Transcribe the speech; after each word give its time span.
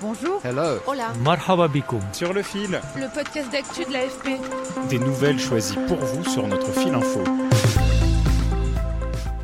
Bonjour. 0.00 0.40
Hello. 0.44 0.78
Hola. 0.86 1.12
Marhaba 1.24 1.66
bikoum. 1.68 2.00
Sur 2.12 2.32
le 2.32 2.42
fil, 2.42 2.80
Le 2.96 3.12
podcast 3.12 3.50
d'actu 3.50 3.84
de 3.84 3.92
l'AFP. 3.92 4.40
des 4.88 4.98
nouvelles 4.98 5.38
choisies 5.40 5.76
pour 5.88 5.96
vous 5.98 6.24
sur 6.24 6.46
notre 6.46 6.70
fil 6.72 6.94
info. 6.94 7.20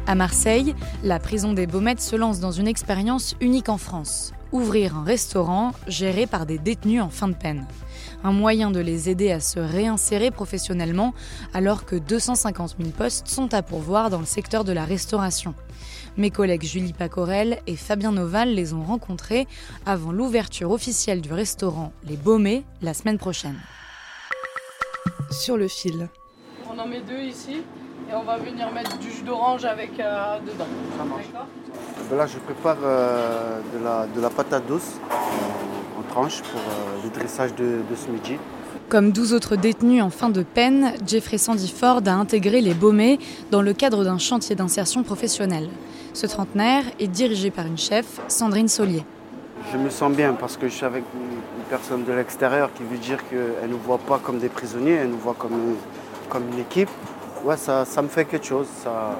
À 0.07 0.15
Marseille, 0.15 0.75
la 1.03 1.19
prison 1.19 1.53
des 1.55 1.67
Baumettes 1.67 2.01
se 2.01 2.15
lance 2.15 2.39
dans 2.39 2.53
une 2.53 2.69
expérience 2.69 3.35
unique 3.41 3.69
en 3.69 3.79
France. 3.79 4.33
Ouvrir 4.53 4.97
un 4.97 5.03
restaurant 5.03 5.73
géré 5.89 6.27
par 6.27 6.47
des 6.47 6.59
détenus 6.59 7.03
en 7.03 7.09
fin 7.09 7.27
de 7.27 7.35
peine. 7.35 7.67
Un 8.23 8.33
moyen 8.33 8.71
de 8.71 8.79
les 8.81 9.09
aider 9.11 9.33
à 9.33 9.41
se 9.41 9.59
réinsérer 9.59 10.31
professionnellement 10.31 11.15
alors 11.53 11.85
que 11.85 11.97
250 11.97 12.77
000 12.79 12.91
postes 12.91 13.27
sont 13.29 13.53
à 13.55 13.63
pourvoir 13.63 14.11
dans 14.11 14.21
le 14.21 14.27
secteur 14.27 14.63
de 14.63 14.73
la 14.73 14.85
restauration. 14.85 15.55
Mes 16.17 16.31
collègues 16.31 16.63
Julie 16.63 16.93
Pacorel 16.93 17.59
et 17.67 17.75
Fabien 17.75 18.13
Noval 18.13 18.51
les 18.55 18.73
ont 18.73 18.85
rencontrés 18.85 19.49
avant 19.85 20.13
l'ouverture 20.13 20.71
officielle 20.71 21.21
du 21.21 21.33
restaurant 21.33 21.93
Les 22.09 22.17
Baumets 22.17 22.63
la 22.83 22.95
semaine 22.95 23.19
prochaine. 23.19 23.59
Sur 25.33 25.57
le 25.57 25.67
fil. 25.67 26.09
On 26.73 26.79
en 26.79 26.87
met 26.87 27.01
deux 27.01 27.19
ici 27.19 27.63
et 28.09 28.15
on 28.15 28.23
va 28.23 28.37
venir 28.39 28.71
mettre 28.73 28.97
du 28.99 29.11
jus 29.11 29.23
d'orange 29.23 29.65
avec 29.65 29.99
euh, 29.99 30.39
dedans. 30.41 30.67
D'accord 30.99 31.47
Ben 32.11 32.17
Là, 32.17 32.27
je 32.29 32.39
prépare 32.39 32.77
euh, 32.85 33.61
de, 33.77 33.83
la, 33.85 34.07
de 34.07 34.21
la 34.21 34.31
patate 34.31 34.67
douce 34.69 35.01
en, 35.11 36.01
en 36.01 36.03
tranches 36.13 36.43
pour 36.43 36.61
euh, 36.61 37.03
le 37.03 37.11
dressage 37.11 37.55
de, 37.57 37.81
de 37.91 37.97
ce 37.97 38.09
midi. 38.09 38.37
Comme 38.95 39.11
12 39.11 39.33
autres 39.35 39.57
détenus 39.57 40.01
en 40.05 40.09
fin 40.11 40.29
de 40.29 40.45
peine, 40.45 40.93
Jeffrey 41.05 41.37
Sandy 41.37 41.69
Ford 41.69 42.01
a 42.07 42.13
intégré 42.13 42.61
les 42.61 42.75
Baumets 42.75 43.19
dans 43.51 43.61
le 43.61 43.73
cadre 43.73 44.05
d'un 44.05 44.19
chantier 44.19 44.55
d'insertion 44.55 45.03
professionnelle. 45.03 45.69
Ce 46.13 46.29
trentenaire 46.29 46.85
est 47.01 47.09
dirigé 47.09 47.51
par 47.51 47.67
une 47.67 47.77
chef, 47.77 48.21
Sandrine 48.29 48.69
Saulier. 48.69 49.03
Je 49.73 49.79
me 49.79 49.91
sens 49.91 50.13
bien 50.13 50.35
parce 50.35 50.57
que 50.57 50.69
je 50.69 50.75
suis 50.75 50.85
avec 50.87 51.03
une, 51.13 51.23
une 51.23 51.65
personne 51.69 52.05
de 52.05 52.13
l'extérieur 52.13 52.71
qui 52.73 52.85
veut 52.85 52.99
dire 52.99 53.19
qu'elle 53.29 53.69
ne 53.69 53.73
nous 53.73 53.81
voit 53.85 53.99
pas 53.99 54.21
comme 54.23 54.39
des 54.39 54.49
prisonniers, 54.49 54.93
elle 54.93 55.09
nous 55.11 55.19
voit 55.19 55.35
comme, 55.37 55.55
une- 55.55 56.29
comme 56.29 56.45
une 56.53 56.61
équipe. 56.61 56.89
Ouais, 57.45 57.57
ça, 57.57 57.85
ça 57.85 58.01
me 58.01 58.07
fait 58.07 58.27
quelque 58.27 58.47
chose, 58.47 58.69
ça, 58.85 59.19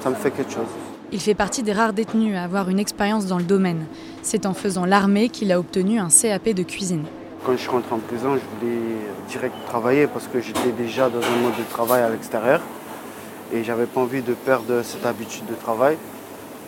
ça 0.00 0.10
me 0.10 0.14
fait 0.14 0.30
quelque 0.30 0.52
chose. 0.52 0.70
Il 1.10 1.18
fait 1.20 1.34
partie 1.34 1.64
des 1.64 1.72
rares 1.72 1.92
détenus 1.92 2.36
à 2.36 2.44
avoir 2.44 2.68
une 2.70 2.78
expérience 2.78 3.26
dans 3.26 3.38
le 3.38 3.44
domaine. 3.44 3.84
C'est 4.22 4.46
en 4.46 4.54
faisant 4.54 4.84
l'armée 4.84 5.28
qu'il 5.28 5.50
a 5.50 5.58
obtenu 5.58 5.98
un 5.98 6.06
CAP 6.08 6.50
de 6.50 6.62
cuisine. 6.62 7.02
Quand 7.44 7.56
je 7.56 7.70
rentre 7.70 7.92
en 7.92 7.98
prison, 7.98 8.34
je 8.36 8.66
voulais 8.66 8.78
direct 9.28 9.54
travailler 9.66 10.06
parce 10.06 10.26
que 10.26 10.40
j'étais 10.40 10.70
déjà 10.72 11.08
dans 11.08 11.18
un 11.22 11.42
mode 11.42 11.56
de 11.58 11.70
travail 11.70 12.02
à 12.02 12.08
l'extérieur 12.10 12.60
et 13.52 13.64
j'avais 13.64 13.86
pas 13.86 14.00
envie 14.00 14.22
de 14.22 14.34
perdre 14.34 14.82
cette 14.82 15.06
habitude 15.06 15.46
de 15.46 15.54
travail. 15.54 15.96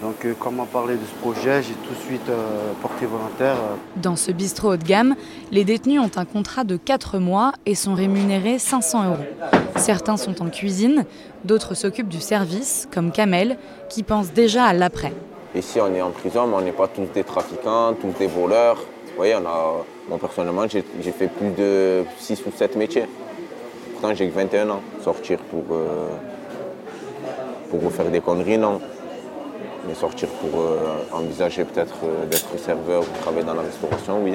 Donc, 0.03 0.25
euh, 0.25 0.33
quand 0.39 0.49
on 0.49 0.53
m'a 0.53 0.65
parlé 0.65 0.95
de 0.95 1.05
ce 1.05 1.15
projet, 1.21 1.63
j'ai 1.63 1.75
tout 1.75 1.93
de 1.93 2.07
suite 2.07 2.27
euh, 2.31 2.73
porté 2.81 3.05
volontaire. 3.05 3.57
euh, 3.57 3.77
Dans 3.97 4.17
ce 4.17 4.33
bistrot 4.33 4.73
haut 4.73 4.77
de 4.79 4.85
gamme, 4.85 5.15
les 5.53 5.63
détenus 5.65 6.01
ont 6.01 6.11
un 6.17 6.25
contrat 6.25 6.65
de 6.65 6.79
4 6.79 7.19
mois 7.19 7.53
et 7.67 7.75
sont 7.75 7.93
rémunérés 7.93 8.59
500 8.59 9.05
euros. 9.05 9.17
Certains 9.77 10.17
sont 10.17 10.41
en 10.41 10.49
cuisine, 10.49 11.05
d'autres 11.45 11.75
s'occupent 11.75 12.09
du 12.09 12.21
service, 12.21 12.89
comme 12.95 13.13
Kamel, 13.13 13.59
qui 13.91 14.03
pense 14.03 14.33
déjà 14.33 14.65
à 14.65 14.73
l'après. 14.73 15.13
Ici, 15.55 15.79
on 15.83 15.95
est 15.95 16.01
en 16.01 16.11
prison, 16.13 16.47
mais 16.47 16.55
on 16.57 16.61
n'est 16.63 16.73
pas 16.73 16.89
tous 16.89 17.05
des 17.13 17.25
trafiquants, 17.25 17.93
tous 18.01 18.13
des 18.19 18.27
voleurs. 18.29 18.77
Vous 18.77 19.17
voyez, 19.17 19.35
on 19.35 19.47
a, 19.47 19.85
moi, 20.11 20.19
personnellement, 20.19 20.67
j'ai 20.69 20.83
fait 21.13 21.29
plus 21.29 21.51
de 21.51 22.03
6 22.19 22.43
ou 22.45 22.51
7 22.55 22.75
métiers. 22.75 23.05
Pourtant, 23.93 24.13
j'ai 24.13 24.29
que 24.29 24.35
21 24.35 24.69
ans. 24.71 24.81
Sortir 25.05 25.39
pour, 25.39 25.63
euh, 25.71 26.09
pour 27.71 27.93
faire 27.93 28.11
des 28.11 28.21
conneries, 28.21 28.59
non. 28.59 28.81
Mais 29.87 29.95
sortir 29.95 30.29
pour 30.29 30.61
euh, 30.61 30.79
envisager 31.13 31.65
peut-être 31.65 31.95
euh, 32.05 32.27
d'être 32.27 32.59
serveur 32.59 33.03
ou 33.03 33.23
travailler 33.23 33.45
dans 33.45 33.55
la 33.55 33.63
restauration, 33.63 34.21
oui. 34.25 34.33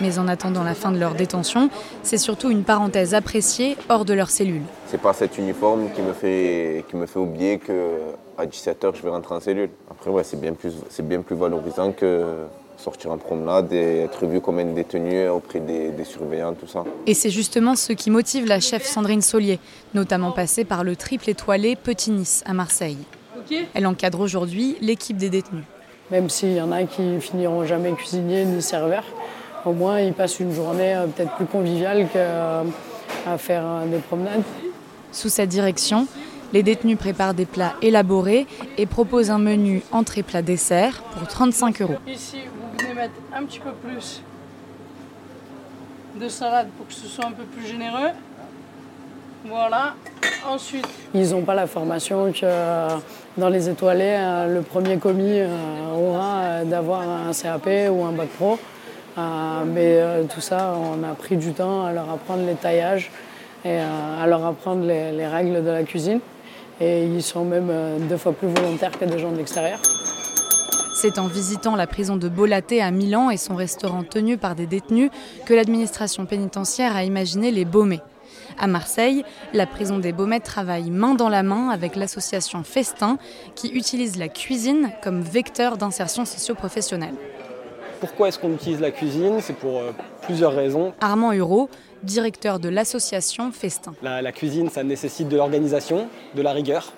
Mais 0.00 0.18
en 0.18 0.26
attendant 0.28 0.64
la 0.64 0.74
fin 0.74 0.90
de 0.90 0.98
leur 0.98 1.14
détention, 1.14 1.68
c'est 2.02 2.16
surtout 2.16 2.50
une 2.50 2.64
parenthèse 2.64 3.12
appréciée 3.14 3.76
hors 3.90 4.06
de 4.06 4.14
leur 4.14 4.30
cellule. 4.30 4.62
C'est 4.86 5.00
pas 5.00 5.12
cet 5.12 5.36
uniforme 5.36 5.90
qui 5.94 6.00
me 6.00 6.14
fait, 6.14 6.86
qui 6.88 6.96
me 6.96 7.04
fait 7.04 7.18
oublier 7.18 7.58
qu'à 7.58 8.46
17h, 8.46 8.96
je 8.96 9.02
vais 9.02 9.10
rentrer 9.10 9.34
en 9.34 9.40
cellule. 9.40 9.68
Après, 9.90 10.10
ouais, 10.10 10.24
c'est 10.24 10.40
bien, 10.40 10.54
plus- 10.54 10.74
bien 11.02 11.20
plus 11.20 11.36
valorisant 11.36 11.92
que 11.92 12.24
sortir 12.82 13.12
en 13.12 13.18
promenade 13.18 13.72
et 13.72 14.00
être 14.00 14.26
vu 14.26 14.40
comme 14.40 14.58
un 14.58 14.72
détenu 14.72 15.28
auprès 15.28 15.60
des, 15.60 15.90
des 15.90 16.04
surveillants, 16.04 16.54
tout 16.54 16.66
ça. 16.66 16.84
Et 17.06 17.14
c'est 17.14 17.30
justement 17.30 17.76
ce 17.76 17.92
qui 17.92 18.10
motive 18.10 18.46
la 18.46 18.60
chef 18.60 18.84
Sandrine 18.84 19.22
Saulier, 19.22 19.58
notamment 19.94 20.32
passée 20.32 20.64
par 20.64 20.82
le 20.84 20.96
triple 20.96 21.30
étoilé 21.30 21.76
Petit 21.76 22.10
Nice 22.10 22.42
à 22.46 22.52
Marseille. 22.52 22.98
Elle 23.74 23.86
encadre 23.86 24.20
aujourd'hui 24.20 24.76
l'équipe 24.80 25.16
des 25.16 25.30
détenus. 25.30 25.64
Même 26.10 26.28
s'il 26.28 26.52
y 26.52 26.60
en 26.60 26.72
a 26.72 26.84
qui 26.84 27.20
finiront 27.20 27.64
jamais 27.64 27.92
cuisinier 27.92 28.44
ni 28.44 28.62
serveur, 28.62 29.04
au 29.64 29.72
moins 29.72 30.00
ils 30.00 30.12
passent 30.12 30.40
une 30.40 30.52
journée 30.52 30.94
euh, 30.94 31.06
peut-être 31.06 31.34
plus 31.36 31.46
conviviale 31.46 32.08
qu'à 32.12 32.64
faire 33.38 33.62
euh, 33.64 33.86
des 33.86 33.98
promenades. 33.98 34.42
Sous 35.12 35.28
sa 35.28 35.46
direction, 35.46 36.06
les 36.52 36.62
détenus 36.62 36.98
préparent 36.98 37.34
des 37.34 37.46
plats 37.46 37.74
élaborés 37.80 38.46
et 38.76 38.86
proposent 38.86 39.30
un 39.30 39.38
menu 39.38 39.82
entrée-plat-dessert 39.90 41.02
pour 41.02 41.26
35 41.26 41.82
euros. 41.82 41.96
Mettre 42.94 43.14
un 43.34 43.44
petit 43.44 43.58
peu 43.58 43.72
plus 43.72 44.20
de 46.14 46.28
salade 46.28 46.68
pour 46.76 46.86
que 46.86 46.92
ce 46.92 47.06
soit 47.06 47.24
un 47.24 47.32
peu 47.32 47.44
plus 47.44 47.66
généreux. 47.66 48.10
Voilà. 49.46 49.94
Ensuite, 50.46 50.86
ils 51.14 51.30
n'ont 51.30 51.40
pas 51.40 51.54
la 51.54 51.66
formation 51.66 52.30
que 52.32 52.40
euh, 52.42 52.88
dans 53.38 53.48
les 53.48 53.70
étoilés, 53.70 54.16
euh, 54.18 54.54
le 54.54 54.60
premier 54.60 54.98
commis 54.98 55.38
euh, 55.38 55.48
aura 55.94 56.64
d'avoir 56.64 57.00
un 57.00 57.32
CAP 57.32 57.66
ou 57.90 58.04
un 58.04 58.12
bac 58.12 58.28
pro. 58.28 58.58
Mais 59.66 60.00
tout 60.34 60.40
ça, 60.40 60.74
on 60.76 61.02
a 61.02 61.14
pris 61.14 61.36
du 61.36 61.52
temps 61.52 61.86
à 61.86 61.92
leur 61.92 62.10
apprendre 62.10 62.44
les 62.46 62.54
taillages 62.54 63.10
et 63.64 63.78
à 63.78 64.26
leur 64.26 64.44
apprendre 64.44 64.84
les, 64.86 65.12
les 65.12 65.26
règles 65.26 65.64
de 65.64 65.70
la 65.70 65.82
cuisine. 65.82 66.20
Et 66.80 67.04
ils 67.04 67.22
sont 67.22 67.44
même 67.44 67.70
deux 68.08 68.16
fois 68.16 68.32
plus 68.32 68.48
volontaires 68.48 68.98
que 68.98 69.04
des 69.04 69.18
gens 69.18 69.30
de 69.30 69.36
l'extérieur. 69.36 69.78
C'est 70.94 71.18
en 71.18 71.26
visitant 71.26 71.74
la 71.74 71.86
prison 71.86 72.16
de 72.16 72.28
Bolaté 72.28 72.82
à 72.82 72.90
Milan 72.90 73.30
et 73.30 73.38
son 73.38 73.56
restaurant 73.56 74.04
tenu 74.04 74.36
par 74.36 74.54
des 74.54 74.66
détenus 74.66 75.10
que 75.46 75.54
l'administration 75.54 76.26
pénitentiaire 76.26 76.94
a 76.94 77.02
imaginé 77.02 77.50
les 77.50 77.64
Baumets. 77.64 78.02
À 78.58 78.66
Marseille, 78.66 79.24
la 79.54 79.66
prison 79.66 79.98
des 79.98 80.12
Baumets 80.12 80.40
travaille 80.40 80.90
main 80.90 81.14
dans 81.14 81.30
la 81.30 81.42
main 81.42 81.70
avec 81.70 81.96
l'association 81.96 82.62
Festin 82.62 83.16
qui 83.54 83.68
utilise 83.68 84.18
la 84.18 84.28
cuisine 84.28 84.92
comme 85.02 85.22
vecteur 85.22 85.78
d'insertion 85.78 86.26
socio-professionnelle. 86.26 87.14
Pourquoi 87.98 88.28
est-ce 88.28 88.38
qu'on 88.38 88.52
utilise 88.52 88.80
la 88.80 88.90
cuisine? 88.90 89.38
C'est 89.40 89.56
pour 89.56 89.78
euh, 89.78 89.92
plusieurs 90.22 90.52
raisons. 90.52 90.92
Armand 91.00 91.32
Hureau, 91.32 91.70
directeur 92.02 92.58
de 92.58 92.68
l'association 92.68 93.50
Festin. 93.50 93.94
La, 94.02 94.20
la 94.20 94.32
cuisine, 94.32 94.68
ça 94.68 94.82
nécessite 94.84 95.28
de 95.28 95.36
l'organisation, 95.36 96.08
de 96.34 96.42
la 96.42 96.52
rigueur. 96.52 96.92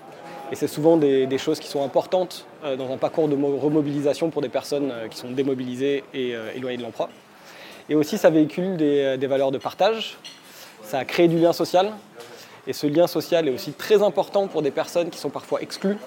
Et 0.51 0.57
c'est 0.57 0.67
souvent 0.69 0.97
des, 0.97 1.27
des 1.27 1.39
choses 1.39 1.61
qui 1.61 1.69
sont 1.69 1.85
importantes 1.85 2.47
dans 2.77 2.91
un 2.93 2.97
parcours 2.97 3.29
de 3.29 3.37
mo- 3.37 3.57
remobilisation 3.59 4.31
pour 4.31 4.43
des 4.43 4.49
personnes 4.49 4.91
euh, 4.91 5.09
qui 5.09 5.19
sont 5.19 5.31
démobilisées 5.31 6.03
et 6.15 6.35
euh, 6.35 6.51
éloignées 6.57 6.79
de 6.79 6.83
l'emploi. 6.83 7.09
Et 7.91 7.95
aussi, 7.95 8.17
ça 8.17 8.31
véhicule 8.31 8.77
des, 8.77 9.17
des 9.19 9.27
valeurs 9.27 9.51
de 9.51 9.59
partage. 9.59 10.17
Ça 10.83 11.05
crée 11.05 11.29
du 11.29 11.39
lien 11.39 11.53
social. 11.53 11.93
Et 12.67 12.73
ce 12.73 12.87
lien 12.87 13.07
social 13.07 13.47
est 13.47 13.51
aussi 13.51 13.73
très 13.73 14.03
important 14.03 14.47
pour 14.49 14.63
des 14.63 14.71
personnes 14.71 15.11
qui 15.11 15.19
sont 15.19 15.29
parfois 15.29 15.61
exclues 15.61 15.99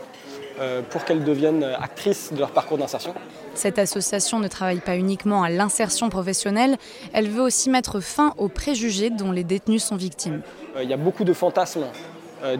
euh, 0.59 0.81
pour 0.89 1.05
qu'elles 1.05 1.23
deviennent 1.23 1.63
actrices 1.63 2.33
de 2.33 2.39
leur 2.39 2.49
parcours 2.49 2.79
d'insertion. 2.79 3.13
Cette 3.53 3.77
association 3.77 4.39
ne 4.39 4.47
travaille 4.47 4.79
pas 4.79 4.97
uniquement 4.97 5.43
à 5.43 5.49
l'insertion 5.51 6.09
professionnelle, 6.09 6.77
elle 7.13 7.29
veut 7.29 7.43
aussi 7.43 7.69
mettre 7.69 7.99
fin 7.99 8.33
aux 8.37 8.47
préjugés 8.49 9.11
dont 9.11 9.31
les 9.31 9.43
détenus 9.43 9.83
sont 9.83 9.95
victimes. 9.97 10.41
Euh, 10.75 10.81
Il 10.83 10.89
y 10.89 10.93
a 10.93 10.97
beaucoup 10.97 11.23
de 11.23 11.33
fantasmes 11.33 11.83
euh, 11.83 11.85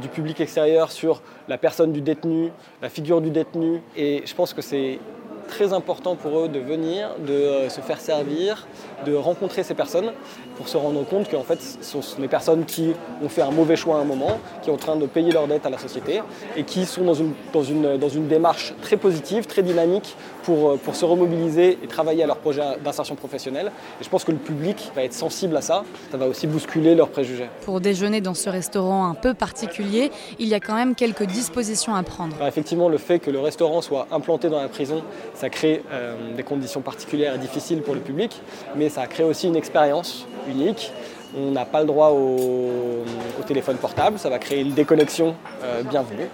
du 0.02 0.08
public 0.08 0.40
extérieur 0.42 0.92
sur 0.92 1.22
la 1.48 1.58
personne 1.58 1.92
du 1.92 2.02
détenu, 2.02 2.52
la 2.82 2.90
figure 2.90 3.22
du 3.22 3.30
détenu. 3.30 3.82
Et 3.96 4.24
je 4.26 4.34
pense 4.34 4.54
que 4.54 4.62
c'est 4.62 5.00
très 5.48 5.74
important 5.74 6.16
pour 6.16 6.40
eux 6.40 6.50
de 6.50 6.60
venir, 6.60 7.10
de 7.26 7.34
euh, 7.34 7.70
se 7.70 7.82
faire 7.82 8.00
servir, 8.00 8.68
de 9.06 9.16
rencontrer 9.16 9.64
ces 9.64 9.74
personnes 9.74 10.12
pour 10.58 10.68
se 10.68 10.78
rendre 10.78 11.06
compte 11.06 11.30
qu'en 11.30 11.44
fait, 11.44 11.60
ce 11.62 12.02
sont 12.02 12.22
des 12.22 12.28
personnes 12.28 12.66
qui 12.66 12.94
ont 13.24 13.30
fait 13.30 13.42
un 13.42 13.52
mauvais 13.52 13.76
choix 13.76 13.98
à 13.98 14.00
un 14.00 14.04
moment, 14.04 14.40
qui 14.62 14.68
sont 14.68 14.74
en 14.74 14.78
train 14.78 14.96
de 14.96 15.06
payer 15.06 15.32
leurs 15.32 15.48
dettes 15.48 15.66
à 15.66 15.70
la 15.70 15.78
société 15.78 16.22
et 16.56 16.64
qui 16.64 16.86
sont 16.86 17.04
dans 17.04 17.14
une, 17.14 17.34
dans 17.54 17.64
une, 17.64 17.98
dans 17.98 18.10
une 18.10 18.28
démarche 18.28 18.74
très 18.82 18.98
positive, 18.98 19.46
très 19.46 19.64
dynamique 19.64 20.16
pour, 20.44 20.72
euh, 20.72 20.78
pour 20.78 20.96
se 20.96 21.06
remobiliser 21.06 21.78
et 21.84 21.88
travailler 21.88 22.24
à 22.24 22.28
leur 22.28 22.38
projet 22.38 22.62
d'insertion 22.84 23.16
professionnelle. 23.16 23.72
Et 24.02 24.04
je 24.04 24.10
pense 24.10 24.24
que 24.24 24.32
le 24.32 24.38
public 24.38 24.92
va 24.96 25.04
être 25.04 25.14
sensible 25.14 25.56
à 25.56 25.62
ça. 25.62 25.84
Ça 26.12 26.18
va 26.18 26.28
aussi 26.28 26.48
bousculer 26.48 26.96
leurs 26.96 27.10
préjugés. 27.10 27.50
Pour 27.62 27.82
déjeuner 27.82 28.22
dans 28.22 28.34
ce 28.34 28.50
restaurant 28.50 29.08
un 29.10 29.14
peu 29.14 29.34
particulier, 29.34 30.12
il 30.40 30.48
y 30.48 30.54
a 30.54 30.60
quand 30.60 30.76
même 30.76 30.96
quelques 30.96 31.26
dispositions 31.26 31.96
à 31.96 32.04
prendre. 32.04 32.36
Alors 32.36 32.48
effectivement, 32.48 32.90
le 32.90 32.98
fait 32.98 33.20
que 33.20 33.32
le 33.32 33.40
restaurant 33.40 33.82
soit 33.82 34.08
implanté 34.12 34.50
dans 34.50 34.62
la 34.62 34.68
prison, 34.68 35.04
ça 35.38 35.50
crée 35.52 35.84
euh, 35.92 36.36
des 36.36 36.42
conditions 36.42 36.82
particulières 36.82 37.36
et 37.36 37.38
difficiles 37.38 37.82
pour 37.84 37.94
le 37.94 38.00
public, 38.00 38.42
mais 38.76 38.90
ça 38.90 39.06
crée 39.06 39.24
aussi 39.24 39.48
une 39.48 39.56
expérience 39.56 40.26
unique. 40.50 40.92
On 41.38 41.52
n'a 41.52 41.66
pas 41.66 41.82
le 41.82 41.86
droit 41.86 42.10
au, 42.10 43.04
téléphone 43.46 43.78
portable, 43.78 44.18
ça 44.20 44.30
va 44.30 44.40
créer 44.40 44.62
une 44.62 44.74
déconnexion 44.74 45.36
euh, 45.64 45.84
bienvenue. 45.84 46.28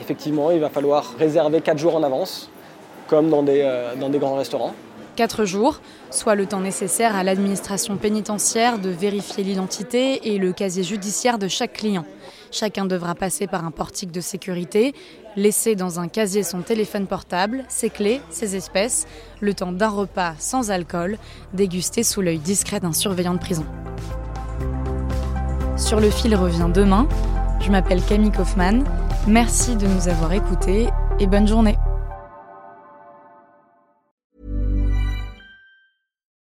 Effectivement, 0.00 0.50
il 0.50 0.60
va 0.60 0.68
falloir 0.68 1.14
réserver 1.18 1.60
4 1.60 1.78
jours 1.78 1.94
en 1.94 2.02
avance, 2.02 2.50
comme 3.06 3.30
dans 3.30 3.42
des, 3.42 3.62
euh, 3.62 3.94
dans 3.94 4.10
des 4.10 4.18
grands 4.18 4.34
restaurants. 4.34 4.74
4 5.16 5.44
jours, 5.44 5.80
soit 6.10 6.34
le 6.34 6.46
temps 6.46 6.60
nécessaire 6.60 7.16
à 7.16 7.24
l'administration 7.24 7.96
pénitentiaire 7.96 8.78
de 8.78 8.88
vérifier 8.88 9.44
l'identité 9.44 10.32
et 10.32 10.38
le 10.38 10.52
casier 10.52 10.82
judiciaire 10.82 11.38
de 11.38 11.48
chaque 11.48 11.74
client. 11.74 12.04
Chacun 12.50 12.84
devra 12.84 13.14
passer 13.14 13.46
par 13.46 13.64
un 13.64 13.70
portique 13.70 14.10
de 14.10 14.20
sécurité, 14.20 14.94
laisser 15.36 15.74
dans 15.74 16.00
un 16.00 16.08
casier 16.08 16.42
son 16.42 16.60
téléphone 16.60 17.06
portable, 17.06 17.64
ses 17.68 17.90
clés, 17.90 18.20
ses 18.30 18.56
espèces, 18.56 19.06
le 19.40 19.54
temps 19.54 19.72
d'un 19.72 19.88
repas 19.88 20.34
sans 20.38 20.70
alcool, 20.70 21.18
dégusté 21.54 22.02
sous 22.02 22.20
l'œil 22.20 22.38
discret 22.38 22.80
d'un 22.80 22.92
surveillant 22.92 23.34
de 23.34 23.38
prison. 23.38 23.64
Sur 25.76 26.00
le 26.00 26.10
fil 26.10 26.34
revient 26.36 26.70
demain. 26.72 27.08
Je 27.60 27.70
m'appelle 27.70 28.02
Camille 28.02 28.32
Kaufmann. 28.32 28.84
Merci 29.26 29.76
de 29.76 29.86
nous 29.86 30.08
avoir 30.08 30.32
écoutés 30.32 30.88
et 31.18 31.26
bonne 31.26 31.48
journée. 31.48 31.76